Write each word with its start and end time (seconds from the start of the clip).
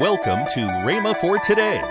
Welcome 0.00 0.46
to 0.54 0.60
Rhema 0.86 1.20
for 1.20 1.40
today. 1.40 1.82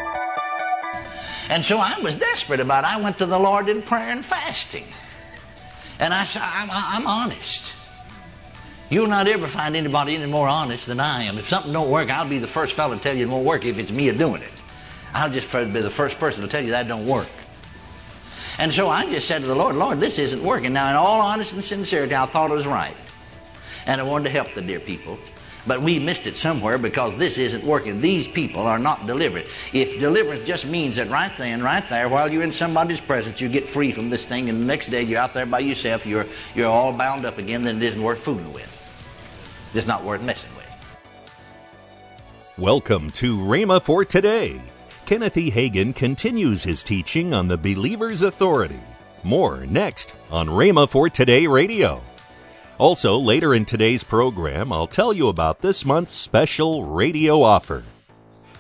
And 1.50 1.62
so 1.62 1.78
I 1.78 2.00
was 2.02 2.16
desperate 2.16 2.62
about 2.62 2.86
it. 2.86 2.96
I 2.96 3.02
went 3.02 3.18
to 3.18 3.26
the 3.26 3.38
Lord 3.38 3.68
in 3.68 3.82
prayer 3.82 4.12
and 4.12 4.24
fasting. 4.24 4.86
And 6.00 6.14
I 6.14 6.24
said, 6.24 6.42
I'm, 6.42 6.70
I'm 6.72 7.06
honest. 7.06 7.76
You'll 8.90 9.08
not 9.08 9.28
ever 9.28 9.46
find 9.46 9.76
anybody 9.76 10.16
any 10.16 10.26
more 10.26 10.48
honest 10.48 10.88
than 10.88 11.02
I 11.02 11.24
am. 11.24 11.38
If 11.38 11.50
something 11.50 11.74
don't 11.74 11.92
work, 11.92 12.10
I'll 12.10 12.30
be 12.30 12.38
the 12.38 12.48
first 12.48 12.76
fellow 12.76 12.96
to 12.96 13.02
tell 13.02 13.14
you 13.14 13.28
it 13.28 13.30
won't 13.30 13.46
work 13.46 13.66
if 13.66 13.78
it's 13.78 13.92
me 13.92 14.10
doing 14.14 14.42
it. 14.42 14.54
I'll 15.14 15.30
just 15.30 15.52
be 15.52 15.82
the 15.82 15.90
first 15.90 16.18
person 16.18 16.44
to 16.44 16.48
tell 16.48 16.64
you 16.64 16.72
that 16.72 16.88
don't 16.88 17.06
work. 17.06 17.28
And 18.58 18.72
so 18.72 18.88
I 18.88 19.04
just 19.10 19.28
said 19.28 19.42
to 19.42 19.48
the 19.48 19.56
Lord, 19.56 19.76
Lord, 19.76 20.00
this 20.00 20.18
isn't 20.18 20.42
working. 20.42 20.72
Now, 20.72 20.90
in 20.92 20.96
all 20.96 21.20
honesty 21.20 21.58
and 21.58 21.66
sincerity, 21.66 22.16
I 22.16 22.26
thought 22.26 22.52
it 22.52 22.54
was 22.54 22.68
right. 22.68 22.96
And 23.86 24.00
I 24.00 24.06
wanted 24.06 24.26
to 24.26 24.32
help 24.32 24.54
the 24.54 24.62
dear 24.62 24.80
people. 24.80 25.20
But 25.68 25.82
we 25.82 26.00
missed 26.00 26.28
it 26.28 26.38
somewhere 26.38 26.78
because 26.78 27.18
this 27.18 27.38
isn't 27.38 27.64
working. 27.66 28.00
These 28.00 28.28
people 28.28 28.62
are 28.62 28.80
not 28.80 29.06
delivered. 29.06 29.44
If 29.74 30.00
deliverance 30.00 30.46
just 30.46 30.66
means 30.66 30.96
that 30.96 31.10
right 31.10 31.36
then, 31.36 31.62
right 31.62 31.84
there, 31.90 32.08
while 32.08 32.32
you're 32.32 32.44
in 32.44 32.54
somebody's 32.54 33.02
presence, 33.02 33.42
you 33.42 33.50
get 33.50 33.68
free 33.68 33.92
from 33.92 34.10
this 34.10 34.26
thing, 34.26 34.50
and 34.50 34.62
the 34.62 34.66
next 34.66 34.88
day 34.88 35.04
you're 35.04 35.20
out 35.20 35.34
there 35.34 35.46
by 35.46 35.60
yourself, 35.60 36.06
you're, 36.06 36.26
you're 36.56 36.70
all 36.70 36.94
bound 36.94 37.26
up 37.26 37.38
again, 37.38 37.64
then 37.64 37.78
it 37.78 37.84
isn't 37.84 38.02
worth 38.02 38.20
fooling 38.20 38.54
with. 38.54 38.74
It's 39.74 39.88
not 39.88 40.04
worth 40.06 40.24
messing 40.24 40.56
with. 40.56 40.64
Welcome 42.58 43.12
to 43.12 43.38
Rhema 43.38 43.82
for 43.82 44.06
today. 44.06 44.60
Kenneth 45.06 45.38
E. 45.38 45.52
Hagin 45.52 45.94
continues 45.94 46.64
his 46.64 46.84
teaching 46.84 47.34
on 47.34 47.48
the 47.48 47.58
believer's 47.58 48.22
authority. 48.22 48.80
More 49.24 49.66
next 49.66 50.16
on 50.32 50.48
Rhema 50.48 50.90
for 50.90 51.10
Today 51.10 51.46
Radio. 51.46 52.02
Also, 52.80 53.18
later 53.18 53.56
in 53.56 53.66
today's 53.66 54.04
program, 54.04 54.72
I'll 54.72 54.86
tell 54.86 55.12
you 55.12 55.30
about 55.30 55.62
this 55.62 55.84
month's 55.84 56.14
special 56.14 56.84
radio 56.84 57.42
offer. 57.42 57.84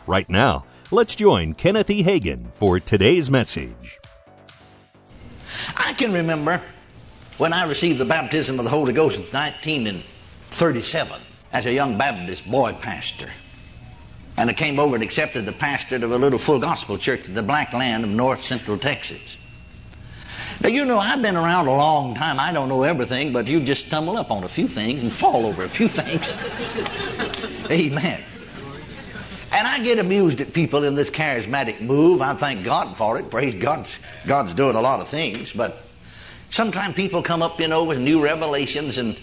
Right 0.08 0.27
now, 0.27 0.66
let's 0.89 1.13
join 1.13 1.53
Kenneth 1.53 1.91
E. 1.91 2.03
Hagin 2.03 2.52
for 2.53 2.80
today's 2.80 3.30
message. 3.30 4.00
I 5.78 5.94
can 5.94 6.14
remember 6.14 6.59
when 7.38 7.53
I 7.53 7.66
received 7.66 8.00
the 8.00 8.06
baptism 8.06 8.58
of 8.58 8.66
the 8.66 8.72
Holy 8.72 8.91
Ghost 8.91 9.17
in 9.17 9.25
1937 9.25 11.22
as 11.53 11.67
a 11.67 11.73
young 11.73 11.95
Baptist 12.00 12.50
boy 12.50 12.73
pastor. 12.73 13.30
And 14.36 14.50
I 14.50 14.53
came 14.53 14.80
over 14.80 14.95
and 14.95 15.03
accepted 15.03 15.45
the 15.45 15.53
pastor 15.53 15.97
of 15.97 16.11
a 16.11 16.17
little 16.17 16.39
full 16.39 16.59
gospel 16.59 16.97
church 16.97 17.28
in 17.28 17.36
the 17.36 17.44
black 17.44 17.72
land 17.72 18.03
of 18.03 18.09
north 18.09 18.41
central 18.41 18.80
Texas. 18.80 19.36
Now, 20.61 20.69
you 20.69 20.86
know, 20.86 20.97
I've 20.97 21.22
been 21.22 21.36
around 21.36 21.67
a 21.67 21.75
long 21.75 22.16
time. 22.16 22.39
I 22.39 22.52
don't 22.52 22.67
know 22.67 22.83
everything, 22.83 23.31
but 23.31 23.47
you 23.47 23.59
just 23.59 23.88
stumble 23.88 24.17
up 24.17 24.31
on 24.31 24.44
a 24.44 24.47
few 24.47 24.67
things 24.67 25.03
and 25.03 25.11
fall 25.11 25.45
over 25.45 25.63
a 25.63 25.69
few 25.69 25.88
things. 25.88 26.33
Amen. 27.72 28.19
And 29.52 29.67
I 29.67 29.81
get 29.83 30.00
amused 30.00 30.41
at 30.41 30.53
people 30.53 30.83
in 30.83 30.95
this 30.95 31.09
charismatic 31.09 31.80
move. 31.80 32.22
I 32.22 32.33
thank 32.33 32.66
God 32.66 32.97
for 32.97 33.19
it. 33.19 33.30
Praise 33.30 33.53
God. 33.53 33.88
God's 34.25 34.53
doing 34.53 34.75
a 34.75 34.81
lot 34.81 35.00
of 35.00 35.08
things. 35.08 35.53
But 35.53 35.78
sometimes 36.50 36.95
people 36.95 37.22
come 37.22 37.41
up, 37.41 37.59
you 37.59 37.67
know, 37.67 37.83
with 37.83 38.00
new 38.00 38.23
revelations. 38.23 38.97
And, 38.97 39.17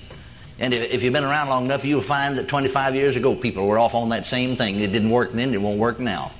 and 0.60 0.72
if, 0.72 0.94
if 0.94 1.02
you've 1.02 1.12
been 1.12 1.24
around 1.24 1.48
long 1.48 1.64
enough, 1.66 1.84
you'll 1.84 2.00
find 2.00 2.38
that 2.38 2.48
25 2.48 2.94
years 2.94 3.16
ago, 3.16 3.34
people 3.34 3.66
were 3.66 3.78
off 3.78 3.94
on 3.94 4.08
that 4.10 4.24
same 4.24 4.55
thing. 4.55 4.80
It 4.80 4.92
didn't 4.92 5.10
work 5.10 5.32
then, 5.32 5.52
it 5.52 5.60
won't 5.60 5.78
work 5.78 5.98
now. 5.98 6.30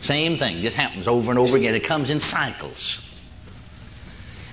Same 0.00 0.36
thing. 0.36 0.56
Just 0.56 0.76
happens 0.76 1.08
over 1.08 1.30
and 1.30 1.38
over 1.38 1.56
again. 1.56 1.74
It 1.74 1.84
comes 1.84 2.10
in 2.10 2.20
cycles. 2.20 3.03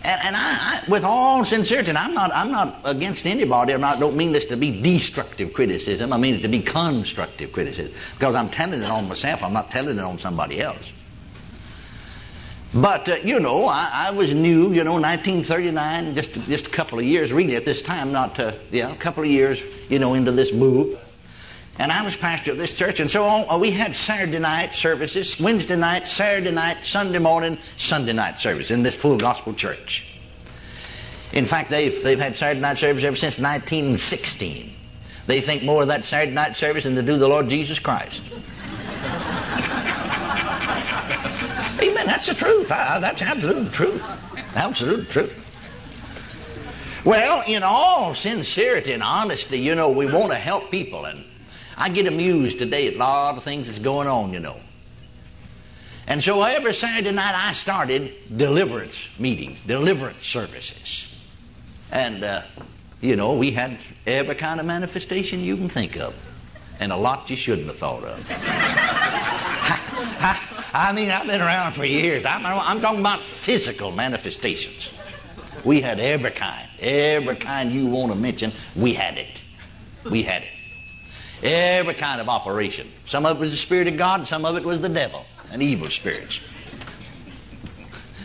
And, 0.04 0.20
and 0.24 0.36
I, 0.36 0.42
I, 0.42 0.82
with 0.90 1.04
all 1.04 1.44
sincerity, 1.44 1.90
and 1.90 1.98
I'm 1.98 2.14
not, 2.14 2.32
I'm 2.34 2.52
not 2.52 2.82
against 2.86 3.28
anybody. 3.28 3.78
Not, 3.78 4.00
don't 4.00 4.18
mean 4.18 4.32
this 4.32 4.46
to 4.46 4.58
be 4.58 4.82
destructive 4.82 5.54
criticism. 5.54 6.12
I 6.12 6.18
mean 6.18 6.36
it 6.36 6.42
to 6.42 6.48
be 6.48 6.60
constructive 6.62 7.52
criticism. 7.52 7.94
Because 8.18 8.34
I'm 8.34 8.50
telling 8.50 8.82
it 8.82 8.90
on 8.90 9.08
myself. 9.08 9.44
I'm 9.44 9.54
not 9.54 9.70
telling 9.70 9.98
it 9.98 10.04
on 10.04 10.18
somebody 10.18 10.60
else. 10.60 10.92
But, 12.74 13.10
uh, 13.10 13.16
you 13.24 13.40
know, 13.40 13.66
I, 13.66 14.08
I, 14.08 14.12
was 14.12 14.34
new, 14.34 14.72
you 14.72 14.86
know, 14.86 14.94
1939, 14.94 16.16
just, 16.16 16.34
just 16.34 16.68
a 16.68 16.70
couple 16.70 17.00
of 17.00 17.04
years, 17.04 17.34
really, 17.34 17.58
at 17.58 17.66
this 17.66 17.82
time, 17.82 18.14
not, 18.14 18.40
uh, 18.40 18.54
yeah, 18.72 18.92
a 18.92 18.96
couple 18.96 19.24
of 19.24 19.30
years, 19.30 19.62
you 19.90 20.00
know, 20.00 20.14
into 20.14 20.32
this 20.32 20.54
move. 20.54 20.98
And 21.80 21.92
I 21.92 22.04
was 22.04 22.16
pastor 22.18 22.52
of 22.52 22.58
this 22.58 22.74
church, 22.74 23.00
and 23.00 23.10
so 23.10 23.24
on, 23.24 23.46
uh, 23.50 23.58
we 23.58 23.72
had 23.72 23.96
Saturday 23.96 24.40
night 24.40 24.74
services, 24.74 25.42
Wednesday 25.42 25.78
night, 25.78 26.08
Saturday 26.08 26.52
night, 26.52 26.84
Sunday 26.84 27.20
morning, 27.20 27.58
Sunday 27.58 28.14
night 28.14 28.40
service 28.40 28.72
in 28.72 28.84
this 28.84 28.96
full 28.96 29.18
gospel 29.18 29.54
church. 29.54 30.20
In 31.34 31.46
fact, 31.46 31.70
they've, 31.70 32.04
they've 32.04 32.20
had 32.20 32.36
Saturday 32.36 32.60
night 32.60 32.78
service 32.78 33.04
ever 33.04 33.16
since 33.16 33.40
1916. 33.40 34.74
They 35.28 35.40
think 35.40 35.64
more 35.64 35.82
of 35.82 35.88
that 35.88 36.04
Saturday 36.04 36.34
night 36.34 36.56
service 36.56 36.84
than 36.84 36.96
they 36.96 37.04
do 37.04 37.18
the 37.18 37.28
Lord 37.28 37.48
Jesus 37.48 37.80
Christ. 37.80 38.22
Amen. 41.82 42.06
That's 42.06 42.28
the 42.28 42.34
truth. 42.34 42.68
that's 42.68 43.22
absolute 43.22 43.72
truth. 43.72 44.56
Absolute 44.56 45.10
truth. 45.10 45.38
Well, 47.06 47.44
in 47.48 47.64
all 47.64 48.14
sincerity 48.14 48.94
and 48.94 49.02
honesty, 49.02 49.58
you 49.58 49.74
know, 49.74 49.90
we 49.90 50.06
want 50.06 50.32
to 50.32 50.38
help 50.38 50.70
people 50.70 51.06
and 51.06 51.24
I 51.78 51.90
get 51.90 52.08
amused 52.08 52.60
today 52.60 52.88
at 52.88 52.96
a 52.96 52.98
lot 52.98 53.38
of 53.38 53.44
things 53.44 53.68
that's 53.68 53.80
going 53.80 54.08
on, 54.08 54.34
you 54.34 54.40
know. 54.40 54.58
And 56.08 56.22
so 56.22 56.42
every 56.44 56.74
Saturday 56.74 57.12
night 57.12 57.36
I 57.36 57.52
started 57.54 58.14
deliverance 58.36 59.18
meetings, 59.20 59.62
deliverance 59.62 60.26
services. 60.26 61.08
And, 61.92 62.24
uh, 62.24 62.42
you 63.02 63.16
know, 63.16 63.34
we 63.34 63.52
had 63.52 63.78
every 64.06 64.36
kind 64.36 64.60
of 64.60 64.66
manifestation 64.66 65.40
you 65.40 65.56
can 65.56 65.70
think 65.70 65.98
of. 65.98 66.14
And 66.80 66.92
a 66.92 66.98
lot 66.98 67.30
you 67.30 67.36
shouldn't 67.36 67.68
have 67.68 67.78
thought 67.78 68.04
of. 68.04 68.28
I, 70.20 70.40
I, 70.90 70.92
mean, 70.94 71.12
I've 71.12 71.28
been 71.28 71.42
around 71.42 71.74
for 71.74 71.86
years. 71.86 72.26
I'm, 72.26 72.46
I'm 72.46 72.82
talking 72.82 73.00
about 73.00 73.22
physical 73.22 73.92
manifestations. 73.92 74.98
We 75.64 75.80
had 75.82 76.00
every 76.00 76.32
kind. 76.32 76.68
Every 76.80 77.36
kind 77.36 77.72
you 77.72 77.86
want 77.86 78.12
to 78.12 78.18
mention, 78.18 78.52
we 78.76 78.94
had 78.94 79.18
it. 79.18 79.42
We 80.10 80.24
had 80.24 80.42
it. 80.42 80.50
Every 81.44 81.94
kind 81.96 82.22
of 82.22 82.30
operation. 82.30 82.92
Some 83.06 83.26
of 83.26 83.38
it 83.38 83.40
was 83.40 83.52
the 83.52 83.58
Spirit 83.58 83.88
of 83.88 83.98
God, 83.98 84.28
some 84.28 84.46
of 84.46 84.56
it 84.58 84.64
was 84.64 84.80
the 84.80 84.90
devil 84.90 85.26
and 85.52 85.62
evil 85.62 85.90
spirits. 85.90 86.40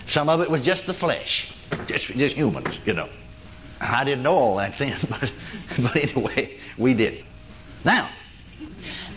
Some 0.06 0.28
of 0.28 0.40
it 0.40 0.50
was 0.50 0.64
just 0.64 0.86
the 0.86 0.94
flesh, 0.94 1.52
just, 1.86 2.06
just 2.06 2.36
humans, 2.36 2.78
you 2.86 2.92
know. 2.92 3.08
I 3.80 4.04
didn't 4.04 4.22
know 4.22 4.34
all 4.34 4.56
that 4.56 4.78
then, 4.78 4.96
but, 5.10 5.32
but 5.82 5.96
anyway, 5.96 6.56
we 6.78 6.94
did. 6.94 7.24
Now, 7.84 8.08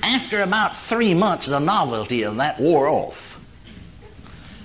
after 0.04 0.42
about 0.42 0.76
three 0.76 1.14
months, 1.14 1.46
the 1.48 1.60
novelty 1.60 2.24
of 2.24 2.38
that 2.38 2.60
wore 2.60 2.88
off. 2.88 3.28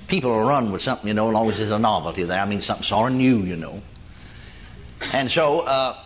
People 0.08 0.30
will 0.30 0.46
run 0.46 0.70
with 0.70 0.82
something, 0.82 1.08
you 1.08 1.14
know, 1.14 1.28
long 1.28 1.48
as 1.48 1.58
there's 1.58 1.70
a 1.70 1.78
novelty 1.78 2.22
there. 2.24 2.40
I 2.40 2.46
mean, 2.46 2.60
something 2.60 2.84
sort 2.84 3.12
of 3.12 3.18
new, 3.18 3.38
you 3.38 3.56
know. 3.56 3.82
And 5.12 5.30
so, 5.30 5.60
uh, 5.60 5.96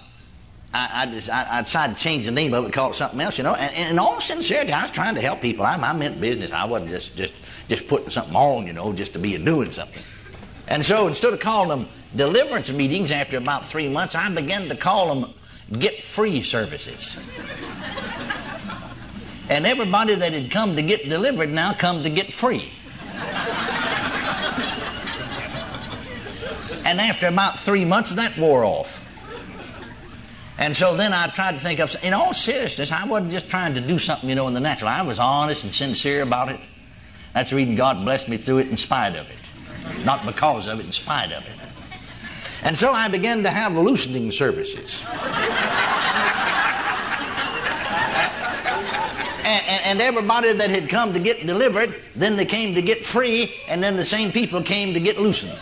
I, 0.75 0.91
I, 0.95 1.07
just, 1.07 1.31
I, 1.31 1.47
I, 1.59 1.63
decided 1.63 1.97
to 1.97 2.03
change 2.03 2.27
the 2.27 2.33
name 2.33 2.53
of 2.53 2.67
it, 2.67 2.73
call 2.75 2.91
it 2.91 2.95
something 2.95 3.19
else, 3.21 3.39
you 3.39 3.45
know. 3.45 3.55
And, 3.55 3.75
and 3.75 3.93
in 3.93 3.99
all 3.99 4.21
sincerity, 4.21 4.73
I 4.73 4.83
was 4.83 4.91
trying 4.91 5.15
to 5.15 5.21
help 5.21 5.41
people. 5.41 5.65
I, 5.65 5.77
I 5.77 5.93
meant 5.95 6.21
business. 6.21 6.53
I 6.53 6.67
wasn't 6.67 6.91
just, 6.91 7.17
just, 7.17 7.33
just 7.69 7.89
putting 7.89 8.11
something 8.11 8.37
on, 8.37 8.67
you 8.67 8.75
know, 8.75 8.93
just 8.93 9.15
to 9.15 9.19
be 9.19 9.39
doing 9.39 9.71
something. 9.71 10.03
And 10.69 10.85
so 10.85 11.09
instead 11.09 11.33
of 11.33 11.41
calling 11.41 11.69
them 11.69 11.89
deliverance 12.15 12.71
meetings 12.71 13.13
after 13.13 13.39
about 13.39 13.65
three 13.65 13.89
months, 13.89 14.15
I 14.15 14.29
began 14.35 14.69
to 14.69 14.77
call 14.77 15.15
them 15.15 15.33
get 15.79 16.03
free 16.03 16.43
services. 16.43 17.17
and 19.49 19.67
everybody 19.67 20.15
that 20.17 20.35
had 20.35 20.51
come 20.51 20.77
to 20.77 20.83
get 20.83 21.09
delivered 21.09 21.51
now 21.51 21.73
come 21.73 22.03
to 22.03 22.11
get 22.11 22.31
free. 22.31 22.71
and 26.85 27.01
after 27.01 27.29
about 27.29 27.59
three 27.59 27.87
months, 27.87 28.15
that 28.15 28.37
wore 28.37 28.65
off. 28.65 29.08
And 30.59 30.75
so 30.75 30.97
then 30.97 31.13
I 31.13 31.29
tried 31.29 31.53
to 31.53 31.61
think 31.61 31.79
of, 31.79 31.95
in 32.03 32.13
all 32.13 32.35
seriousness, 32.35 32.91
I 32.91 33.05
wasn't 33.07 33.31
just 33.31 33.49
trying 33.49 33.75
to 33.75 33.81
do 33.81 33.97
something, 33.97 34.29
you 34.29 34.35
know, 34.35 34.49
in 34.49 34.55
the 34.55 34.61
natural. 34.61 34.89
I 34.91 35.03
was 35.03 35.21
honest 35.21 35.63
and 35.63 35.73
sincere 35.73 36.23
about 36.23 36.51
it. 36.51 36.59
That's 37.33 37.51
the 37.51 37.57
reason 37.57 37.77
God 37.77 38.05
blessed 38.05 38.29
me 38.29 38.37
through 38.37 38.59
it 38.59 38.69
in 38.69 38.77
spite 38.77 39.17
of 39.17 39.31
it. 39.31 40.05
Not 40.05 40.27
because 40.27 40.67
of 40.67 40.81
it, 40.81 40.87
in 40.87 40.93
spite 40.93 41.33
of 41.33 41.47
it. 41.47 41.53
And 42.65 42.77
so 42.77 42.91
I 42.93 43.09
began 43.09 43.45
to 43.45 43.51
have 43.51 43.77
loosening 43.77 44.33
services. 44.33 45.05
and, 49.45 49.65
and, 49.69 49.85
and, 49.85 50.01
everybody 50.01 50.53
that 50.53 50.71
had 50.71 50.89
come 50.89 51.13
to 51.13 51.21
get 51.21 51.47
delivered, 51.47 51.95
then 52.17 52.37
they 52.37 52.45
came 52.45 52.75
to 52.75 52.83
get 52.83 53.07
free, 53.07 53.55
and 53.69 53.81
then 53.81 53.97
the 53.97 54.05
same 54.05 54.33
people 54.33 54.61
came 54.61 54.93
to 54.93 55.01
get 55.01 55.21
loosened. 55.21 55.57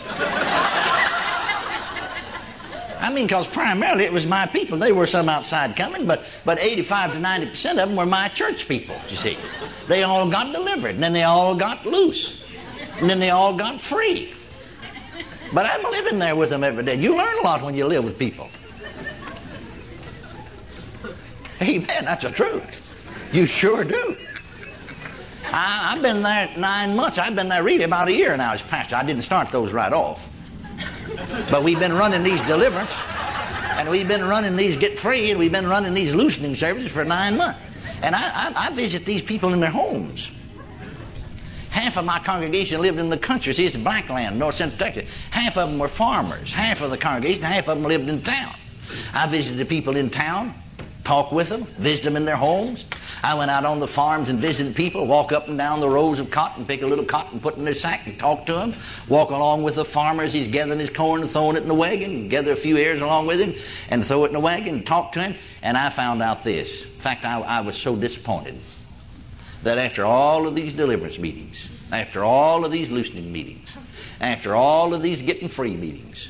I 3.07 3.13
mean, 3.13 3.25
because 3.25 3.47
primarily 3.47 4.03
it 4.03 4.11
was 4.11 4.27
my 4.27 4.45
people. 4.45 4.77
They 4.77 4.91
were 4.91 5.07
some 5.07 5.29
outside 5.29 5.77
coming, 5.77 6.05
but, 6.05 6.41
but 6.43 6.59
85 6.59 7.13
to 7.13 7.19
90% 7.19 7.71
of 7.71 7.77
them 7.77 7.95
were 7.95 8.05
my 8.05 8.27
church 8.27 8.67
people, 8.67 8.97
you 9.07 9.15
see. 9.15 9.37
They 9.87 10.03
all 10.03 10.29
got 10.29 10.51
delivered, 10.51 10.95
and 10.95 11.01
then 11.01 11.13
they 11.13 11.23
all 11.23 11.55
got 11.55 11.85
loose, 11.85 12.45
and 12.99 13.09
then 13.09 13.21
they 13.21 13.29
all 13.29 13.55
got 13.55 13.79
free. 13.79 14.33
But 15.53 15.65
I'm 15.67 15.89
living 15.89 16.19
there 16.19 16.35
with 16.35 16.49
them 16.49 16.65
every 16.65 16.83
day. 16.83 16.95
You 16.95 17.17
learn 17.17 17.33
a 17.39 17.43
lot 17.43 17.61
when 17.61 17.75
you 17.75 17.85
live 17.85 18.03
with 18.03 18.19
people. 18.19 18.49
Amen. 21.61 22.03
That's 22.03 22.25
the 22.25 22.31
truth. 22.31 23.29
You 23.31 23.45
sure 23.45 23.85
do. 23.85 24.17
I, 25.45 25.93
have 25.93 26.01
been 26.01 26.21
there 26.21 26.49
nine 26.57 26.93
months. 26.93 27.17
I've 27.17 27.37
been 27.37 27.47
there 27.47 27.63
really 27.63 27.85
about 27.85 28.09
a 28.09 28.13
year 28.13 28.35
now 28.35 28.51
as 28.51 28.61
pastor. 28.61 28.97
I 28.97 29.05
didn't 29.05 29.21
start 29.21 29.47
those 29.47 29.71
right 29.71 29.93
off. 29.93 30.29
But 31.49 31.63
we've 31.63 31.79
been 31.79 31.93
running 31.93 32.23
these 32.23 32.41
deliverance, 32.41 32.99
and 33.77 33.89
we've 33.89 34.07
been 34.07 34.23
running 34.23 34.55
these 34.55 34.77
get 34.77 34.97
free, 34.97 35.31
and 35.31 35.39
we've 35.39 35.51
been 35.51 35.67
running 35.67 35.93
these 35.93 36.13
loosening 36.13 36.55
services 36.55 36.91
for 36.91 37.05
nine 37.05 37.37
months. 37.37 37.59
And 38.03 38.15
I, 38.15 38.19
I, 38.19 38.67
I 38.67 38.73
visit 38.73 39.05
these 39.05 39.21
people 39.21 39.53
in 39.53 39.59
their 39.59 39.71
homes. 39.71 40.31
Half 41.69 41.97
of 41.97 42.05
my 42.05 42.19
congregation 42.19 42.81
lived 42.81 42.99
in 42.99 43.09
the 43.09 43.17
country. 43.17 43.53
See, 43.53 43.65
it's 43.65 43.77
black 43.77 44.09
land, 44.09 44.39
north 44.39 44.55
central 44.55 44.79
Texas. 44.79 45.27
Half 45.29 45.57
of 45.57 45.69
them 45.69 45.79
were 45.79 45.87
farmers. 45.87 46.51
Half 46.51 46.81
of 46.81 46.89
the 46.89 46.97
congregation, 46.97 47.43
half 47.43 47.67
of 47.67 47.77
them 47.77 47.87
lived 47.87 48.09
in 48.09 48.21
town. 48.21 48.53
I 49.13 49.27
visited 49.27 49.59
the 49.59 49.65
people 49.65 49.95
in 49.95 50.09
town 50.09 50.53
talk 51.07 51.31
with 51.31 51.47
them, 51.47 51.63
visit 51.79 52.03
them 52.03 52.17
in 52.17 52.25
their 52.25 52.35
homes. 52.35 52.85
I 53.23 53.33
went 53.33 53.49
out 53.49 53.63
on 53.63 53.79
the 53.79 53.87
farms 53.87 54.29
and 54.29 54.37
visited 54.37 54.75
people, 54.75 55.07
walk 55.07 55.31
up 55.31 55.47
and 55.47 55.57
down 55.57 55.79
the 55.79 55.87
rows 55.87 56.19
of 56.19 56.29
cotton, 56.29 56.65
pick 56.65 56.81
a 56.81 56.85
little 56.85 57.05
cotton, 57.05 57.39
put 57.39 57.55
in 57.55 57.63
their 57.63 57.73
sack 57.73 58.07
and 58.07 58.19
talk 58.19 58.45
to 58.47 58.53
them. 58.53 58.73
Walk 59.07 59.29
along 59.29 59.63
with 59.63 59.75
the 59.75 59.85
farmer 59.85 60.23
as 60.23 60.33
he's 60.33 60.49
gathering 60.49 60.79
his 60.79 60.89
corn 60.89 61.21
and 61.21 61.29
throwing 61.29 61.55
it 61.55 61.61
in 61.61 61.69
the 61.69 61.73
wagon, 61.73 62.27
gather 62.27 62.51
a 62.51 62.57
few 62.57 62.75
ears 62.75 63.01
along 63.01 63.25
with 63.25 63.39
him 63.39 63.53
and 63.89 64.03
throw 64.03 64.25
it 64.25 64.27
in 64.27 64.33
the 64.33 64.39
wagon 64.41 64.75
and 64.75 64.85
talk 64.85 65.13
to 65.13 65.21
him. 65.21 65.35
And 65.63 65.77
I 65.77 65.89
found 65.91 66.21
out 66.21 66.43
this. 66.43 66.83
In 66.83 66.99
fact, 66.99 67.23
I, 67.23 67.39
I 67.39 67.61
was 67.61 67.77
so 67.77 67.95
disappointed 67.95 68.59
that 69.63 69.77
after 69.77 70.03
all 70.03 70.45
of 70.45 70.55
these 70.55 70.73
deliverance 70.73 71.17
meetings, 71.17 71.73
after 71.89 72.21
all 72.21 72.65
of 72.65 72.71
these 72.73 72.91
loosening 72.91 73.31
meetings, 73.31 73.77
after 74.19 74.55
all 74.55 74.93
of 74.93 75.01
these 75.01 75.21
getting 75.21 75.47
free 75.47 75.77
meetings, 75.77 76.29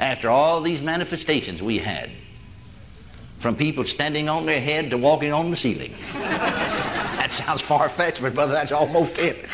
after 0.00 0.30
all 0.30 0.62
these 0.62 0.80
manifestations 0.80 1.62
we 1.62 1.76
had, 1.76 2.08
from 3.38 3.54
people 3.56 3.84
standing 3.84 4.28
on 4.28 4.46
their 4.46 4.60
head 4.60 4.90
to 4.90 4.98
walking 4.98 5.32
on 5.32 5.50
the 5.50 5.56
ceiling. 5.56 5.92
that 6.12 7.28
sounds 7.30 7.60
far 7.60 7.88
fetched, 7.88 8.20
but 8.20 8.34
brother, 8.34 8.52
that's 8.52 8.72
almost 8.72 9.18
it. 9.18 9.46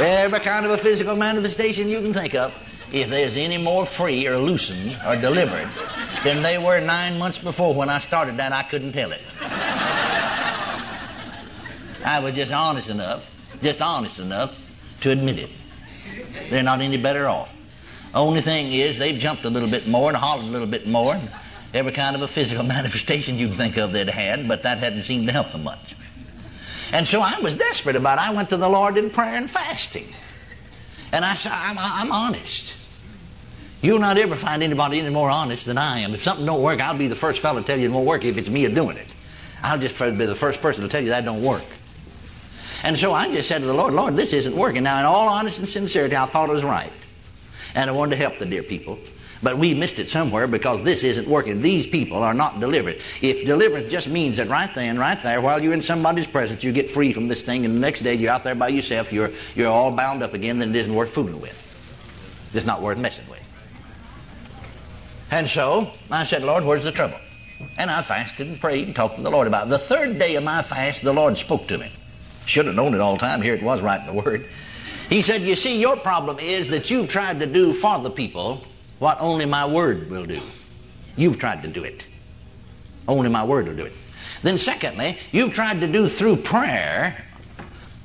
Every 0.00 0.40
kind 0.40 0.64
of 0.64 0.72
a 0.72 0.78
physical 0.78 1.14
manifestation 1.14 1.88
you 1.88 2.00
can 2.00 2.12
think 2.14 2.34
of, 2.34 2.52
if 2.92 3.10
there's 3.10 3.36
any 3.36 3.58
more 3.58 3.86
free 3.86 4.26
or 4.26 4.36
loosened 4.36 4.98
or 5.06 5.14
delivered 5.14 5.68
than 6.24 6.42
they 6.42 6.58
were 6.58 6.80
nine 6.80 7.18
months 7.18 7.38
before 7.38 7.74
when 7.74 7.88
I 7.88 7.98
started 7.98 8.36
that, 8.38 8.52
I 8.52 8.62
couldn't 8.62 8.92
tell 8.92 9.12
it. 9.12 9.22
I 12.04 12.18
was 12.20 12.34
just 12.34 12.52
honest 12.52 12.88
enough, 12.88 13.58
just 13.62 13.82
honest 13.82 14.18
enough 14.18 14.58
to 15.02 15.10
admit 15.10 15.38
it. 15.38 15.50
They're 16.48 16.62
not 16.62 16.80
any 16.80 16.96
better 16.96 17.28
off. 17.28 17.54
Only 18.14 18.40
thing 18.40 18.72
is, 18.72 18.98
they've 18.98 19.18
jumped 19.18 19.44
a 19.44 19.50
little 19.50 19.68
bit 19.68 19.86
more 19.86 20.08
and 20.08 20.16
hollered 20.16 20.46
a 20.46 20.48
little 20.48 20.66
bit 20.66 20.88
more. 20.88 21.14
And 21.14 21.28
every 21.74 21.92
kind 21.92 22.16
of 22.16 22.22
a 22.22 22.28
physical 22.28 22.64
manifestation 22.76 23.36
you 23.36 23.48
can 23.48 23.56
think 23.56 23.76
of 23.76 23.92
they'd 23.92 24.08
had, 24.08 24.48
but 24.48 24.62
that 24.62 24.78
hadn't 24.78 25.02
seemed 25.02 25.26
to 25.26 25.32
help 25.32 25.50
them 25.50 25.64
much. 25.64 25.96
And 26.92 27.06
so 27.06 27.20
I 27.20 27.38
was 27.40 27.54
desperate 27.54 27.96
about 27.96 28.18
it. 28.18 28.28
I 28.28 28.34
went 28.34 28.48
to 28.48 28.56
the 28.56 28.68
Lord 28.68 28.96
in 28.96 29.10
prayer 29.10 29.36
and 29.36 29.48
fasting. 29.48 30.06
And 31.12 31.24
I 31.24 31.34
said, 31.34 31.52
I'm, 31.54 31.76
I'm 31.78 32.12
honest. 32.12 32.76
You'll 33.82 33.98
not 33.98 34.18
ever 34.18 34.36
find 34.36 34.62
anybody 34.62 34.98
any 34.98 35.10
more 35.10 35.30
honest 35.30 35.66
than 35.66 35.78
I 35.78 36.00
am. 36.00 36.14
If 36.14 36.22
something 36.22 36.44
don't 36.44 36.62
work, 36.62 36.80
I'll 36.80 36.96
be 36.96 37.06
the 37.06 37.16
first 37.16 37.40
fellow 37.40 37.60
to 37.60 37.66
tell 37.66 37.78
you 37.78 37.88
it 37.88 37.92
won't 37.92 38.06
work 38.06 38.24
if 38.24 38.36
it's 38.36 38.50
me 38.50 38.66
doing 38.68 38.96
it. 38.96 39.06
I'll 39.62 39.78
just 39.78 39.98
be 39.98 40.26
the 40.26 40.34
first 40.34 40.60
person 40.60 40.82
to 40.82 40.88
tell 40.88 41.02
you 41.02 41.10
that 41.10 41.24
don't 41.24 41.42
work. 41.42 41.64
And 42.82 42.96
so 42.96 43.12
I 43.12 43.30
just 43.30 43.48
said 43.48 43.60
to 43.60 43.66
the 43.66 43.74
Lord, 43.74 43.94
Lord, 43.94 44.16
this 44.16 44.32
isn't 44.32 44.56
working. 44.56 44.82
Now, 44.82 45.00
in 45.00 45.06
all 45.06 45.28
honesty 45.28 45.62
and 45.62 45.68
sincerity, 45.68 46.16
I 46.16 46.26
thought 46.26 46.48
it 46.48 46.52
was 46.52 46.64
right. 46.64 46.92
And 47.74 47.88
I 47.88 47.92
wanted 47.92 48.12
to 48.12 48.16
help 48.16 48.38
the 48.38 48.46
dear 48.46 48.62
people. 48.62 48.98
But 49.42 49.56
we 49.56 49.72
missed 49.72 49.98
it 49.98 50.08
somewhere 50.08 50.46
because 50.46 50.84
this 50.84 51.02
isn't 51.02 51.26
working. 51.26 51.62
These 51.62 51.86
people 51.86 52.22
are 52.22 52.34
not 52.34 52.60
delivered. 52.60 52.96
If 53.22 53.46
deliverance 53.46 53.90
just 53.90 54.08
means 54.08 54.36
that 54.36 54.48
right 54.48 54.72
then, 54.74 54.98
right 54.98 55.18
there, 55.22 55.40
while 55.40 55.62
you're 55.62 55.72
in 55.72 55.80
somebody's 55.80 56.26
presence, 56.26 56.62
you 56.62 56.72
get 56.72 56.90
free 56.90 57.12
from 57.12 57.26
this 57.26 57.42
thing, 57.42 57.64
and 57.64 57.74
the 57.74 57.80
next 57.80 58.00
day 58.00 58.14
you're 58.14 58.32
out 58.32 58.44
there 58.44 58.54
by 58.54 58.68
yourself, 58.68 59.12
you're, 59.12 59.30
you're 59.54 59.70
all 59.70 59.92
bound 59.92 60.22
up 60.22 60.34
again, 60.34 60.58
then 60.58 60.70
it 60.70 60.76
isn't 60.76 60.94
worth 60.94 61.10
fooling 61.10 61.40
with. 61.40 61.56
It's 62.52 62.66
not 62.66 62.82
worth 62.82 62.98
messing 62.98 63.28
with. 63.30 63.40
And 65.30 65.48
so 65.48 65.90
I 66.10 66.24
said, 66.24 66.42
Lord, 66.42 66.64
where's 66.64 66.84
the 66.84 66.92
trouble? 66.92 67.18
And 67.78 67.90
I 67.90 68.02
fasted 68.02 68.46
and 68.46 68.60
prayed 68.60 68.88
and 68.88 68.96
talked 68.96 69.16
to 69.16 69.22
the 69.22 69.30
Lord 69.30 69.46
about 69.46 69.68
it. 69.68 69.70
The 69.70 69.78
third 69.78 70.18
day 70.18 70.34
of 70.34 70.44
my 70.44 70.60
fast, 70.60 71.02
the 71.02 71.12
Lord 71.12 71.38
spoke 71.38 71.66
to 71.68 71.78
me. 71.78 71.90
Should 72.44 72.66
have 72.66 72.74
known 72.74 72.94
it 72.94 73.00
all 73.00 73.14
the 73.14 73.20
time. 73.20 73.40
Here 73.40 73.54
it 73.54 73.62
was 73.62 73.80
right 73.80 74.00
in 74.00 74.06
the 74.06 74.22
Word. 74.22 74.46
He 75.08 75.22
said, 75.22 75.42
You 75.42 75.54
see, 75.54 75.80
your 75.80 75.96
problem 75.96 76.38
is 76.40 76.68
that 76.68 76.90
you've 76.90 77.08
tried 77.08 77.38
to 77.40 77.46
do 77.46 77.72
for 77.72 77.98
the 78.00 78.10
people 78.10 78.64
what 79.00 79.20
only 79.20 79.46
my 79.46 79.66
word 79.66 80.08
will 80.08 80.24
do. 80.24 80.38
You've 81.16 81.38
tried 81.38 81.62
to 81.62 81.68
do 81.68 81.82
it. 81.82 82.06
Only 83.08 83.28
my 83.28 83.44
word 83.44 83.66
will 83.66 83.74
do 83.74 83.86
it. 83.86 83.92
Then, 84.42 84.56
secondly, 84.56 85.16
you've 85.32 85.52
tried 85.52 85.80
to 85.80 85.88
do 85.88 86.06
through 86.06 86.36
prayer 86.36 87.16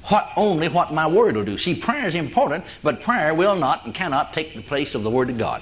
what 0.06 0.32
only 0.38 0.70
what 0.70 0.94
my 0.94 1.08
word 1.08 1.36
will 1.36 1.44
do. 1.44 1.58
See, 1.58 1.76
prayer 1.76 2.08
is 2.08 2.16
important, 2.16 2.80
but 2.82 3.02
prayer 3.02 3.34
will 3.34 3.56
not 3.56 3.86
and 3.86 3.94
cannot 3.94 4.34
take 4.34 4.56
the 4.56 4.62
place 4.62 4.96
of 4.96 5.04
the 5.04 5.10
word 5.10 5.30
of 5.30 5.38
God. 5.38 5.62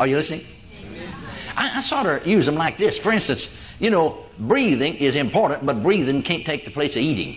Are 0.00 0.06
you 0.06 0.16
listening? 0.16 0.40
I, 1.56 1.72
I 1.76 1.80
sort 1.80 2.06
of 2.06 2.26
use 2.26 2.46
them 2.46 2.54
like 2.54 2.76
this. 2.76 2.96
For 2.96 3.12
instance, 3.12 3.76
you 3.80 3.90
know, 3.90 4.24
breathing 4.38 4.94
is 4.94 5.16
important, 5.16 5.66
but 5.66 5.82
breathing 5.82 6.22
can't 6.22 6.46
take 6.46 6.64
the 6.64 6.70
place 6.70 6.96
of 6.96 7.02
eating. 7.02 7.36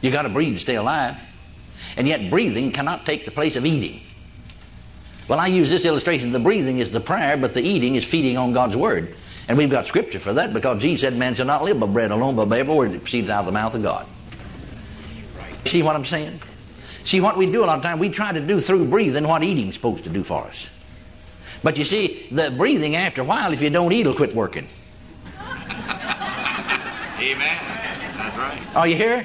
You 0.00 0.10
got 0.10 0.22
to 0.22 0.28
breathe 0.28 0.54
to 0.54 0.60
stay 0.60 0.76
alive. 0.76 1.16
And 1.96 2.06
yet, 2.06 2.30
breathing 2.30 2.70
cannot 2.70 3.06
take 3.06 3.24
the 3.24 3.30
place 3.30 3.56
of 3.56 3.64
eating. 3.64 4.00
Well, 5.30 5.38
I 5.38 5.46
use 5.46 5.70
this 5.70 5.84
illustration. 5.84 6.32
The 6.32 6.40
breathing 6.40 6.78
is 6.78 6.90
the 6.90 6.98
prayer, 6.98 7.36
but 7.36 7.54
the 7.54 7.62
eating 7.62 7.94
is 7.94 8.02
feeding 8.02 8.36
on 8.36 8.52
God's 8.52 8.76
word. 8.76 9.14
And 9.46 9.56
we've 9.56 9.70
got 9.70 9.86
scripture 9.86 10.18
for 10.18 10.32
that 10.32 10.52
because 10.52 10.82
Jesus 10.82 11.02
said, 11.02 11.16
Man 11.16 11.36
shall 11.36 11.46
not 11.46 11.62
live 11.62 11.78
by 11.78 11.86
bread 11.86 12.10
alone, 12.10 12.34
but 12.34 12.46
by 12.46 12.58
every 12.58 12.74
word 12.74 12.90
that 12.90 13.02
proceeds 13.02 13.30
out 13.30 13.38
of 13.38 13.46
the 13.46 13.52
mouth 13.52 13.72
of 13.76 13.80
God. 13.84 14.08
See 15.66 15.84
what 15.84 15.94
I'm 15.94 16.04
saying? 16.04 16.40
See, 17.04 17.20
what 17.20 17.36
we 17.36 17.46
do 17.48 17.62
a 17.62 17.66
lot 17.66 17.76
of 17.78 17.82
time, 17.84 18.00
we 18.00 18.08
try 18.08 18.32
to 18.32 18.40
do 18.40 18.58
through 18.58 18.86
breathing 18.86 19.22
what 19.22 19.44
eating's 19.44 19.76
supposed 19.76 20.02
to 20.02 20.10
do 20.10 20.24
for 20.24 20.42
us. 20.42 20.68
But 21.62 21.78
you 21.78 21.84
see, 21.84 22.26
the 22.32 22.52
breathing 22.56 22.96
after 22.96 23.22
a 23.22 23.24
while, 23.24 23.52
if 23.52 23.62
you 23.62 23.70
don't 23.70 23.92
eat, 23.92 24.00
it'll 24.00 24.14
quit 24.14 24.34
working. 24.34 24.66
Amen. 27.20 27.60
That's 28.16 28.36
right. 28.36 28.60
Are 28.74 28.88
you 28.88 28.96
here? 28.96 29.24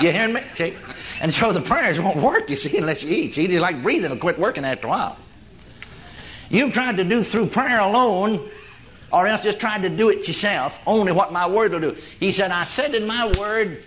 You 0.00 0.12
hearing 0.12 0.34
me? 0.34 0.42
See? 0.54 0.76
And 1.22 1.32
so 1.32 1.52
the 1.52 1.60
prayers 1.60 1.98
won't 1.98 2.18
work, 2.18 2.50
you 2.50 2.56
see, 2.56 2.76
unless 2.76 3.02
you 3.02 3.16
eat. 3.16 3.34
See, 3.34 3.44
it's 3.44 3.60
like 3.60 3.82
breathing 3.82 4.10
will 4.10 4.18
quit 4.18 4.38
working 4.38 4.64
after 4.64 4.86
a 4.86 4.90
while. 4.90 5.16
You've 6.50 6.72
tried 6.72 6.96
to 6.98 7.04
do 7.04 7.22
through 7.22 7.46
prayer 7.46 7.80
alone, 7.80 8.48
or 9.12 9.26
else 9.26 9.42
just 9.42 9.58
tried 9.58 9.82
to 9.82 9.88
do 9.88 10.10
it 10.10 10.28
yourself, 10.28 10.80
only 10.86 11.12
what 11.12 11.32
my 11.32 11.48
word 11.48 11.72
will 11.72 11.80
do. 11.80 11.96
He 12.20 12.30
said, 12.30 12.50
I 12.50 12.64
said 12.64 12.94
in 12.94 13.06
my 13.06 13.32
word, 13.38 13.82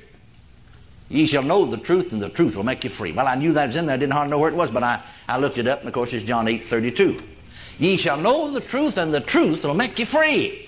Ye 1.10 1.26
shall 1.26 1.42
know 1.42 1.66
the 1.66 1.78
truth, 1.78 2.14
and 2.14 2.22
the 2.22 2.30
truth 2.30 2.56
will 2.56 2.64
make 2.64 2.84
you 2.84 2.90
free. 2.90 3.12
Well, 3.12 3.28
I 3.28 3.34
knew 3.34 3.52
that 3.54 3.68
was 3.68 3.78
in 3.78 3.88
there. 3.88 3.96
I 3.96 3.98
didn't 3.98 4.14
hardly 4.14 4.30
know 4.30 4.38
where 4.38 4.52
it 4.52 4.56
was, 4.56 4.70
but 4.70 4.84
I, 4.84 5.02
I 5.28 5.40
looked 5.40 5.58
it 5.58 5.68
up, 5.68 5.80
and 5.80 5.88
of 5.88 5.94
course 5.94 6.14
it's 6.14 6.24
John 6.24 6.48
8 6.48 6.64
32. 6.64 7.20
Ye 7.80 7.98
shall 7.98 8.18
know 8.18 8.52
the 8.52 8.62
truth, 8.62 8.98
and 8.98 9.12
the 9.12 9.22
truth 9.22 9.66
will 9.66 9.74
make 9.74 9.98
you 9.98 10.06
free. 10.06 10.68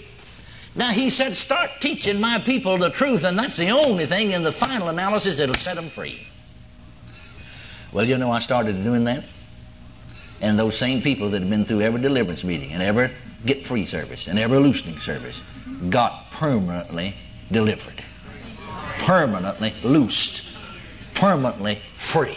Now, 0.76 0.90
he 0.90 1.10
said, 1.10 1.36
start 1.36 1.70
teaching 1.80 2.20
my 2.20 2.40
people 2.40 2.78
the 2.78 2.90
truth, 2.90 3.24
and 3.24 3.38
that's 3.38 3.58
the 3.58 3.70
only 3.70 4.06
thing 4.06 4.32
in 4.32 4.42
the 4.42 4.52
final 4.52 4.88
analysis 4.88 5.38
that'll 5.38 5.54
set 5.54 5.76
them 5.76 5.86
free. 5.86 6.28
Well, 7.94 8.06
you 8.06 8.18
know, 8.18 8.32
I 8.32 8.40
started 8.40 8.84
doing 8.84 9.04
that. 9.06 9.24
And 10.42 10.58
those 10.58 10.78
same 10.78 11.02
people 11.02 11.30
that 11.30 11.42
have 11.42 11.50
been 11.50 11.66
through 11.66 11.82
every 11.82 12.02
deliverance 12.02 12.44
meeting 12.44 12.72
and 12.72 12.82
every 12.82 13.12
get 13.46 13.66
free 13.66 13.86
service 13.86 14.28
and 14.28 14.40
every 14.40 14.58
loosening 14.58 15.00
service 15.00 15.44
got 15.90 16.32
permanently 16.32 17.14
delivered, 17.52 18.04
permanently 19.00 19.74
loosed, 19.84 20.58
permanently 21.14 21.76
free. 21.96 22.36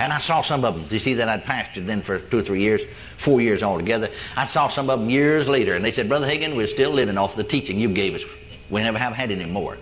And 0.00 0.12
I 0.12 0.18
saw 0.18 0.42
some 0.42 0.64
of 0.64 0.74
them. 0.74 0.84
You 0.90 0.98
see 0.98 1.14
that 1.14 1.28
I'd 1.28 1.44
pastored 1.44 1.86
then 1.86 2.00
for 2.00 2.18
two 2.18 2.38
or 2.38 2.42
three 2.42 2.60
years, 2.60 2.84
four 2.84 3.40
years 3.40 3.62
altogether. 3.62 4.08
I 4.36 4.44
saw 4.44 4.66
some 4.66 4.90
of 4.90 4.98
them 4.98 5.08
years 5.08 5.48
later, 5.48 5.74
and 5.74 5.84
they 5.84 5.92
said, 5.92 6.08
Brother 6.08 6.26
Hagin, 6.26 6.56
we're 6.56 6.66
still 6.66 6.90
living 6.90 7.16
off 7.16 7.36
the 7.36 7.44
teaching 7.44 7.78
you 7.78 7.88
gave 7.88 8.14
us. 8.14 8.24
We 8.70 8.82
never 8.82 8.98
have 8.98 9.12
had 9.12 9.30
any 9.30 9.46
more. 9.46 9.78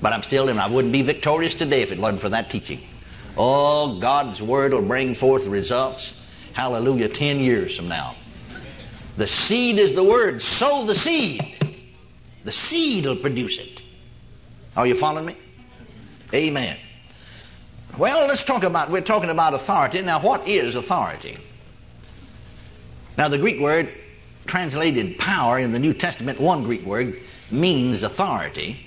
But 0.00 0.12
I'm 0.12 0.22
still 0.22 0.44
living. 0.44 0.60
I 0.60 0.68
wouldn't 0.68 0.92
be 0.92 1.02
victorious 1.02 1.56
today 1.56 1.82
if 1.82 1.90
it 1.90 1.98
wasn't 1.98 2.22
for 2.22 2.28
that 2.28 2.50
teaching. 2.50 2.78
Oh, 3.38 3.98
God's 4.00 4.42
Word 4.42 4.72
will 4.72 4.82
bring 4.82 5.14
forth 5.14 5.46
results. 5.46 6.14
Hallelujah, 6.54 7.08
10 7.08 7.38
years 7.38 7.76
from 7.76 7.88
now. 7.88 8.16
The 9.16 9.28
seed 9.28 9.78
is 9.78 9.92
the 9.92 10.02
Word. 10.02 10.42
Sow 10.42 10.84
the 10.84 10.94
seed. 10.94 11.40
The 12.42 12.50
seed 12.50 13.06
will 13.06 13.16
produce 13.16 13.58
it. 13.58 13.82
Are 14.76 14.86
you 14.86 14.96
following 14.96 15.26
me? 15.26 15.36
Amen. 16.34 16.76
Well, 17.96 18.26
let's 18.26 18.42
talk 18.42 18.64
about, 18.64 18.90
we're 18.90 19.00
talking 19.02 19.30
about 19.30 19.54
authority. 19.54 20.02
Now, 20.02 20.20
what 20.20 20.46
is 20.48 20.74
authority? 20.74 21.38
Now, 23.16 23.28
the 23.28 23.38
Greek 23.38 23.60
word 23.60 23.88
translated 24.46 25.18
power 25.18 25.60
in 25.60 25.70
the 25.70 25.78
New 25.78 25.92
Testament, 25.92 26.40
one 26.40 26.64
Greek 26.64 26.84
word, 26.84 27.16
means 27.50 28.02
authority. 28.02 28.84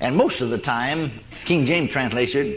And 0.00 0.16
most 0.16 0.40
of 0.40 0.50
the 0.50 0.58
time, 0.58 1.10
King 1.44 1.66
James 1.66 1.90
translation 1.90 2.54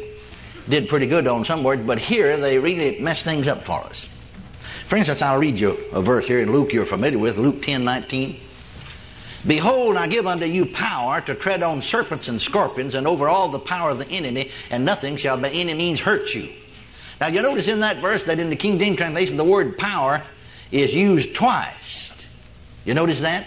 did 0.70 0.88
pretty 0.88 1.08
good 1.08 1.28
on 1.28 1.44
some 1.44 1.64
words, 1.64 1.86
but 1.86 2.00
here 2.00 2.38
they 2.38 2.58
really 2.60 3.00
mess 3.00 3.24
things 3.24 3.48
up 3.48 3.66
for 3.66 3.82
us. 3.82 4.06
For 4.06 4.96
instance, 4.96 5.22
I'll 5.22 5.40
read 5.40 5.60
you 5.60 5.78
a 5.94 6.02
verse 6.02 6.28
here 6.28 6.40
in 6.40 6.52
Luke 6.52 6.74
you're 6.74 6.86
familiar 6.86 7.20
with, 7.20 7.38
Luke 7.38 7.62
10 7.62 7.84
19. 7.84 8.40
Behold, 9.48 9.96
I 9.96 10.08
give 10.08 10.28
unto 10.28 10.46
you 10.46 10.66
power 10.66 11.22
to 11.22 11.34
tread 11.34 11.64
on 11.64 11.82
serpents 11.82 12.28
and 12.28 12.42
scorpions 12.42 12.96
and 12.96 13.08
over 13.08 13.30
all 13.30 13.48
the 13.48 13.60
power 13.60 13.90
of 13.90 13.98
the 13.98 14.10
enemy, 14.10 14.50
and 14.70 14.84
nothing 14.84 15.16
shall 15.16 15.38
by 15.38 15.50
any 15.50 15.74
means 15.74 16.02
hurt 16.02 16.34
you. 16.34 16.50
Now, 17.22 17.28
you 17.28 17.42
notice 17.42 17.68
in 17.68 17.80
that 17.80 17.98
verse 17.98 18.26
that 18.26 18.40
in 18.40 18.50
the 18.50 18.56
King 18.56 18.80
James 18.80 18.98
translation, 18.98 19.38
the 19.38 19.44
word 19.44 19.78
power 19.78 20.22
is 20.72 20.94
used 20.94 21.36
twice. 21.36 22.10
You 22.86 22.94
notice 22.94 23.22
that? 23.22 23.46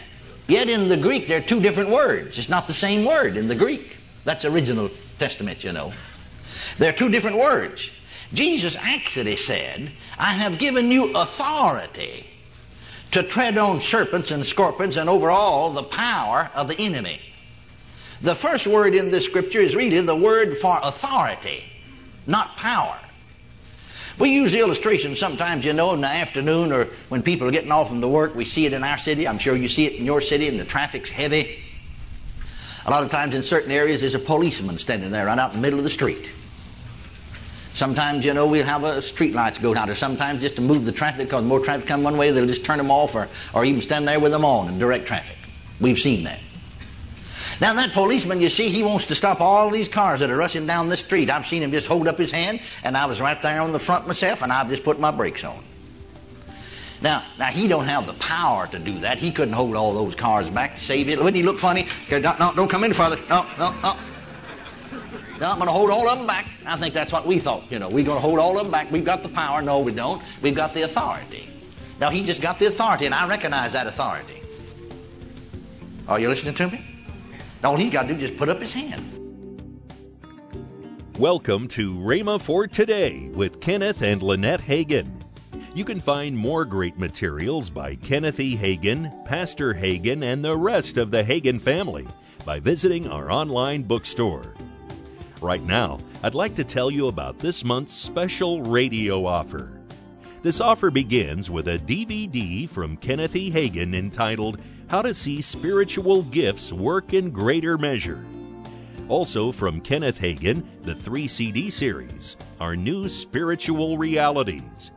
Yet 0.48 0.68
in 0.68 0.88
the 0.88 0.96
Greek, 0.96 1.26
there 1.26 1.38
are 1.38 1.42
two 1.42 1.60
different 1.60 1.90
words. 1.90 2.38
It's 2.38 2.48
not 2.48 2.66
the 2.66 2.72
same 2.72 3.04
word 3.04 3.36
in 3.36 3.48
the 3.48 3.54
Greek. 3.54 3.96
That's 4.24 4.44
original 4.44 4.90
Testament, 5.18 5.62
you 5.62 5.72
know. 5.72 5.92
There 6.78 6.90
are 6.90 6.96
two 6.96 7.08
different 7.08 7.38
words. 7.38 7.98
Jesus 8.32 8.76
actually 8.76 9.36
said, 9.36 9.90
I 10.18 10.32
have 10.32 10.58
given 10.58 10.90
you 10.90 11.14
authority 11.14 12.26
to 13.10 13.22
tread 13.22 13.58
on 13.58 13.78
serpents 13.78 14.30
and 14.30 14.44
scorpions 14.44 14.96
and 14.96 15.08
over 15.08 15.30
all 15.30 15.70
the 15.70 15.82
power 15.82 16.50
of 16.54 16.68
the 16.68 16.78
enemy. 16.78 17.20
The 18.22 18.34
first 18.34 18.66
word 18.66 18.94
in 18.94 19.10
this 19.10 19.26
scripture 19.26 19.60
is 19.60 19.76
really 19.76 20.00
the 20.00 20.16
word 20.16 20.56
for 20.56 20.78
authority, 20.82 21.64
not 22.26 22.56
power. 22.56 22.96
We 24.18 24.30
use 24.30 24.52
the 24.52 24.60
illustration 24.60 25.16
sometimes, 25.16 25.64
you 25.64 25.72
know, 25.72 25.92
in 25.94 26.00
the 26.00 26.06
afternoon 26.06 26.72
or 26.72 26.84
when 27.08 27.22
people 27.22 27.48
are 27.48 27.50
getting 27.50 27.72
off 27.72 27.88
from 27.88 28.00
the 28.00 28.08
work. 28.08 28.34
We 28.34 28.44
see 28.44 28.66
it 28.66 28.72
in 28.72 28.84
our 28.84 28.98
city. 28.98 29.26
I'm 29.26 29.38
sure 29.38 29.56
you 29.56 29.68
see 29.68 29.86
it 29.86 29.98
in 29.98 30.04
your 30.04 30.20
city 30.20 30.48
and 30.48 30.58
the 30.60 30.64
traffic's 30.64 31.10
heavy. 31.10 31.58
A 32.86 32.90
lot 32.90 33.02
of 33.02 33.10
times 33.10 33.34
in 33.34 33.42
certain 33.42 33.70
areas 33.70 34.00
there's 34.00 34.14
a 34.14 34.18
policeman 34.18 34.78
standing 34.78 35.10
there 35.10 35.26
right 35.26 35.38
out 35.38 35.50
in 35.50 35.56
the 35.56 35.62
middle 35.62 35.78
of 35.78 35.84
the 35.84 35.90
street. 35.90 36.32
Sometimes, 37.74 38.24
you 38.24 38.34
know, 38.34 38.46
we'll 38.46 38.66
have 38.66 38.84
a 38.84 39.00
street 39.00 39.34
lights 39.34 39.58
go 39.58 39.74
out, 39.74 39.88
or 39.88 39.94
sometimes 39.94 40.40
just 40.42 40.56
to 40.56 40.62
move 40.62 40.84
the 40.84 40.92
traffic 40.92 41.28
because 41.28 41.44
more 41.44 41.60
traffic 41.60 41.86
come 41.86 42.02
one 42.02 42.16
way, 42.16 42.30
they'll 42.30 42.46
just 42.46 42.64
turn 42.64 42.78
them 42.78 42.90
off 42.90 43.14
or, 43.14 43.28
or 43.54 43.64
even 43.64 43.80
stand 43.80 44.06
there 44.06 44.20
with 44.20 44.32
them 44.32 44.44
on 44.44 44.68
and 44.68 44.78
direct 44.78 45.06
traffic. 45.06 45.36
We've 45.80 45.98
seen 45.98 46.24
that. 46.24 46.38
Now, 47.60 47.74
that 47.74 47.92
policeman, 47.92 48.40
you 48.40 48.48
see, 48.48 48.68
he 48.68 48.82
wants 48.82 49.06
to 49.06 49.14
stop 49.14 49.40
all 49.40 49.70
these 49.70 49.88
cars 49.88 50.20
that 50.20 50.30
are 50.30 50.36
rushing 50.36 50.66
down 50.66 50.88
the 50.88 50.96
street. 50.96 51.30
I've 51.30 51.46
seen 51.46 51.62
him 51.62 51.70
just 51.70 51.88
hold 51.88 52.08
up 52.08 52.18
his 52.18 52.30
hand, 52.30 52.60
and 52.84 52.96
I 52.96 53.06
was 53.06 53.20
right 53.20 53.40
there 53.40 53.60
on 53.60 53.72
the 53.72 53.78
front 53.78 54.06
myself, 54.06 54.42
and 54.42 54.52
I've 54.52 54.68
just 54.68 54.84
put 54.84 55.00
my 55.00 55.10
brakes 55.10 55.44
on. 55.44 55.62
Now, 57.02 57.24
now 57.38 57.46
he 57.46 57.66
don't 57.66 57.84
have 57.84 58.06
the 58.06 58.12
power 58.14 58.68
to 58.68 58.78
do 58.78 58.92
that. 58.98 59.18
He 59.18 59.32
couldn't 59.32 59.54
hold 59.54 59.74
all 59.74 59.92
those 59.92 60.14
cars 60.14 60.48
back 60.50 60.76
to 60.76 60.80
save 60.80 61.08
it. 61.08 61.18
Wouldn't 61.18 61.36
he 61.36 61.42
look 61.42 61.58
funny? 61.58 61.86
No, 62.10 62.18
no, 62.38 62.52
don't 62.54 62.70
come 62.70 62.84
any 62.84 62.94
further. 62.94 63.16
No, 63.28 63.44
no, 63.58 63.74
no. 63.82 63.94
No, 65.42 65.50
I'm 65.50 65.56
going 65.56 65.66
to 65.66 65.72
hold 65.72 65.90
all 65.90 66.08
of 66.08 66.18
them 66.18 66.26
back. 66.28 66.46
I 66.64 66.76
think 66.76 66.94
that's 66.94 67.10
what 67.10 67.26
we 67.26 67.36
thought. 67.40 67.64
You 67.68 67.80
know, 67.80 67.88
we're 67.88 68.04
going 68.04 68.16
to 68.16 68.22
hold 68.22 68.38
all 68.38 68.56
of 68.58 68.62
them 68.62 68.70
back. 68.70 68.92
We've 68.92 69.04
got 69.04 69.24
the 69.24 69.28
power. 69.28 69.60
No, 69.60 69.80
we 69.80 69.92
don't. 69.92 70.22
We've 70.40 70.54
got 70.54 70.72
the 70.72 70.82
authority. 70.82 71.48
Now, 71.98 72.10
he 72.10 72.22
just 72.22 72.40
got 72.40 72.60
the 72.60 72.66
authority, 72.66 73.06
and 73.06 73.14
I 73.14 73.26
recognize 73.26 73.72
that 73.72 73.88
authority. 73.88 74.40
Are 76.06 76.20
you 76.20 76.28
listening 76.28 76.54
to 76.54 76.68
me? 76.68 76.86
All 77.64 77.76
he 77.76 77.90
got 77.90 78.02
to 78.02 78.08
do 78.10 78.14
is 78.14 78.20
just 78.20 78.36
put 78.36 78.50
up 78.50 78.60
his 78.60 78.72
hand. 78.72 79.02
Welcome 81.18 81.66
to 81.68 81.92
Rhema 81.92 82.40
for 82.40 82.68
Today 82.68 83.28
with 83.34 83.60
Kenneth 83.60 84.02
and 84.02 84.22
Lynette 84.22 84.62
Hagin. 84.62 85.10
You 85.74 85.84
can 85.84 86.00
find 86.00 86.38
more 86.38 86.64
great 86.64 87.00
materials 87.00 87.68
by 87.68 87.96
Kenneth 87.96 88.38
E. 88.38 88.56
Hagin, 88.56 89.24
Pastor 89.24 89.74
Hagin, 89.74 90.22
and 90.22 90.44
the 90.44 90.56
rest 90.56 90.98
of 90.98 91.10
the 91.10 91.24
Hagin 91.24 91.60
family 91.60 92.06
by 92.46 92.60
visiting 92.60 93.08
our 93.08 93.28
online 93.28 93.82
bookstore. 93.82 94.54
Right 95.42 95.62
now, 95.64 95.98
I'd 96.22 96.36
like 96.36 96.54
to 96.54 96.62
tell 96.62 96.88
you 96.88 97.08
about 97.08 97.40
this 97.40 97.64
month's 97.64 97.92
special 97.92 98.62
radio 98.62 99.26
offer. 99.26 99.72
This 100.40 100.60
offer 100.60 100.88
begins 100.88 101.50
with 101.50 101.66
a 101.66 101.80
DVD 101.80 102.68
from 102.68 102.96
Kenneth 102.98 103.34
E. 103.34 103.50
Hagin 103.50 103.92
entitled 103.92 104.60
How 104.88 105.02
to 105.02 105.12
See 105.12 105.42
Spiritual 105.42 106.22
Gifts 106.22 106.72
Work 106.72 107.12
in 107.12 107.30
Greater 107.30 107.76
Measure. 107.76 108.24
Also 109.08 109.50
from 109.50 109.80
Kenneth 109.80 110.20
Hagin, 110.20 110.62
the 110.82 110.94
3 110.94 111.26
CD 111.26 111.70
series, 111.70 112.36
Our 112.60 112.76
New 112.76 113.08
Spiritual 113.08 113.98
Realities. 113.98 114.92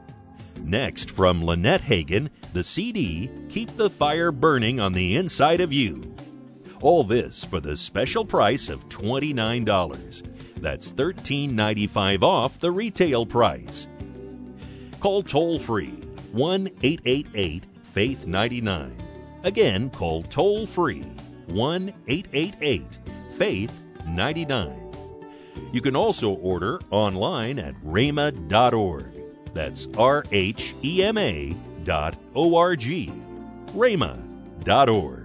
Next, 0.59 1.09
from 1.09 1.43
Lynette 1.43 1.81
Hagin, 1.81 2.29
the 2.53 2.63
CD, 2.63 3.31
Keep 3.49 3.77
the 3.77 3.89
Fire 3.89 4.31
Burning 4.31 4.79
on 4.79 4.93
the 4.93 5.15
Inside 5.15 5.59
of 5.59 5.73
You. 5.73 6.13
All 6.81 7.03
this 7.03 7.43
for 7.43 7.59
the 7.59 7.75
special 7.75 8.23
price 8.23 8.69
of 8.69 8.87
$29. 8.89 10.34
That's 10.57 10.93
$13.95 10.93 12.23
off 12.23 12.59
the 12.59 12.71
retail 12.71 13.25
price. 13.25 13.87
Call 14.99 15.21
toll 15.21 15.59
free 15.59 16.01
1 16.31 16.69
888 16.81 17.65
Faith 17.83 18.27
99. 18.27 18.95
Again, 19.43 19.89
call 19.89 20.23
toll 20.23 20.65
free 20.65 21.03
1 21.47 21.93
888 22.07 22.97
Faith 23.37 23.81
99. 24.07 24.81
You 25.71 25.81
can 25.81 25.95
also 25.95 26.31
order 26.35 26.79
online 26.89 27.59
at 27.59 27.75
rhema.org. 27.83 29.05
That's 29.53 29.87
R 29.97 30.25
H 30.31 30.73
E 30.83 31.03
M 31.03 31.17
A 31.17 31.55
dot 31.83 32.15
O 32.33 32.55
R 32.55 32.75
G. 32.75 33.11
rhema.org. 33.73 35.24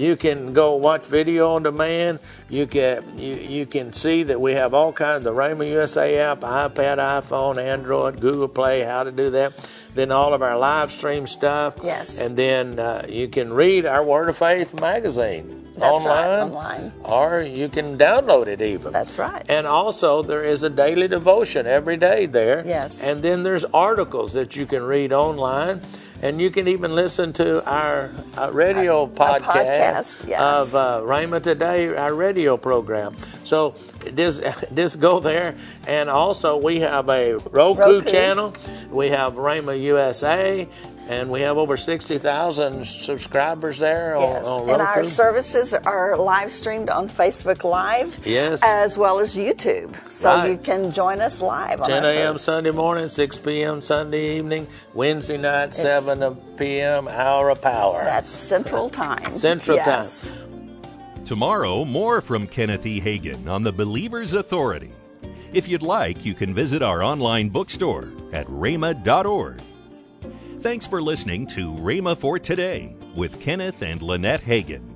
You 0.00 0.16
can 0.16 0.54
go 0.54 0.76
watch 0.76 1.04
video 1.04 1.50
on 1.50 1.62
demand. 1.62 2.20
You 2.48 2.66
can 2.66 3.18
you, 3.18 3.34
you 3.34 3.66
can 3.66 3.92
see 3.92 4.22
that 4.22 4.40
we 4.40 4.52
have 4.54 4.72
all 4.72 4.94
kinds 4.94 5.26
of 5.26 5.34
Rhema 5.34 5.68
USA 5.68 6.16
app, 6.16 6.40
iPad, 6.40 6.96
iPhone, 6.96 7.58
Android, 7.58 8.18
Google 8.18 8.48
Play, 8.48 8.80
how 8.82 9.04
to 9.04 9.12
do 9.12 9.28
that. 9.30 9.52
Then 9.94 10.10
all 10.10 10.32
of 10.32 10.40
our 10.40 10.56
live 10.56 10.90
stream 10.90 11.26
stuff. 11.26 11.76
Yes. 11.84 12.18
And 12.18 12.34
then 12.34 12.78
uh, 12.78 13.04
you 13.10 13.28
can 13.28 13.52
read 13.52 13.84
our 13.84 14.02
Word 14.02 14.30
of 14.30 14.38
Faith 14.38 14.80
magazine 14.80 15.66
That's 15.74 15.84
online. 15.84 16.06
right, 16.06 16.40
online. 16.40 16.92
Or 17.04 17.42
you 17.42 17.68
can 17.68 17.98
download 17.98 18.46
it 18.46 18.62
even. 18.62 18.92
That's 18.92 19.18
right. 19.18 19.44
And 19.50 19.66
also, 19.66 20.22
there 20.22 20.44
is 20.44 20.62
a 20.62 20.70
daily 20.70 21.08
devotion 21.08 21.66
every 21.66 21.98
day 21.98 22.24
there. 22.24 22.64
Yes. 22.64 23.04
And 23.04 23.20
then 23.20 23.42
there's 23.42 23.66
articles 23.66 24.32
that 24.32 24.56
you 24.56 24.64
can 24.64 24.82
read 24.82 25.12
online. 25.12 25.82
And 26.22 26.40
you 26.40 26.50
can 26.50 26.68
even 26.68 26.94
listen 26.94 27.32
to 27.34 27.64
our, 27.64 28.10
uh 28.36 28.50
radio 28.52 29.02
Our- 29.02 29.08
podcast, 29.08 29.46
our 29.46 29.64
podcast, 29.64 30.28
yes. 30.28 30.40
of 30.40 30.74
uh, 30.74 31.00
Rhema 31.02 31.42
Today, 31.42 31.88
our 31.96 32.14
radio 32.14 32.56
program. 32.56 33.16
So 33.44 33.74
just, 34.14 34.42
just 34.74 35.00
go 35.00 35.20
there. 35.20 35.54
And 35.86 36.10
also, 36.10 36.56
we 36.58 36.80
have 36.80 37.08
a 37.08 37.34
Roku, 37.34 37.80
Roku. 37.80 38.02
channel. 38.02 38.54
We 38.90 39.08
have 39.08 39.34
Rhema 39.34 39.80
USA. 39.80 40.68
And 41.10 41.28
we 41.28 41.40
have 41.40 41.58
over 41.58 41.76
60,000 41.76 42.86
subscribers 42.86 43.78
there 43.78 44.14
Yes, 44.16 44.46
on, 44.46 44.62
on 44.62 44.70
and 44.70 44.80
our 44.80 45.02
services 45.02 45.74
are 45.74 46.16
live 46.16 46.52
streamed 46.52 46.88
on 46.88 47.08
Facebook 47.08 47.64
Live, 47.64 48.24
Yes. 48.24 48.62
as 48.64 48.96
well 48.96 49.18
as 49.18 49.34
YouTube. 49.34 49.92
So 50.08 50.28
Right. 50.28 50.50
you 50.52 50.56
can 50.56 50.92
join 50.92 51.20
us 51.20 51.42
live 51.42 51.80
on 51.80 51.88
10 51.88 52.04
a.m. 52.04 52.36
Sunday 52.36 52.70
morning, 52.70 53.08
6 53.08 53.40
p.m. 53.40 53.80
Sunday 53.80 54.36
evening, 54.36 54.68
Wednesday 54.94 55.36
night, 55.36 55.74
7 55.74 56.32
p.m. 56.56 57.08
Hour 57.08 57.50
of 57.50 57.60
Power. 57.60 58.04
That's 58.04 58.30
Central 58.30 58.88
Time. 58.88 59.36
Central 59.36 59.78
yes. 59.78 60.30
Tomorrow, 61.24 61.84
more 61.86 62.20
from 62.20 62.46
Kenneth 62.46 62.86
E. 62.86 63.00
Hagin 63.00 63.48
on 63.48 63.64
the 63.64 63.72
Believer's 63.72 64.34
Authority. 64.34 64.92
If 65.52 65.66
you'd 65.66 65.82
like, 65.82 66.24
you 66.24 66.34
can 66.34 66.54
visit 66.54 66.82
our 66.82 67.02
online 67.02 67.48
bookstore 67.48 68.10
at 68.32 68.46
rhema.org. 68.46 69.60
Thanks 70.60 70.86
for 70.86 71.00
listening 71.00 71.46
to 71.48 71.72
Rhema 71.72 72.14
for 72.14 72.38
Today 72.38 72.94
with 73.16 73.40
Kenneth 73.40 73.80
and 73.80 74.02
Lynette 74.02 74.42
Hagin. 74.42 74.89